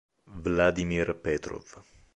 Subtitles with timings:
[0.45, 1.69] Vladimir Petrov